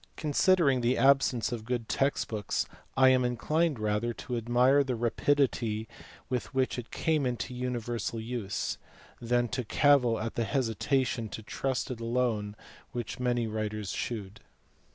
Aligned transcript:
Considering 0.15 0.81
the 0.81 0.97
absence 0.97 1.51
of 1.51 1.63
good 1.63 1.87
text 1.87 2.27
books 2.27 2.65
I 2.97 3.09
am 3.09 3.23
inclined 3.23 3.77
rather 3.77 4.13
to 4.15 4.35
admire 4.35 4.83
the 4.83 4.95
rapidity 4.95 5.87
with 6.27 6.55
which 6.55 6.79
it 6.79 6.89
came 6.89 7.23
into 7.27 7.53
universal 7.53 8.19
use, 8.19 8.79
than 9.21 9.47
to 9.49 9.63
cavil 9.63 10.19
at 10.19 10.33
the 10.33 10.43
hesitation 10.45 11.29
to 11.29 11.43
trust 11.43 11.85
to 11.89 11.93
it 11.93 11.99
alone 11.99 12.55
which 12.93 13.19
many 13.19 13.45
writers 13.45 13.91
shewed. 13.91 14.39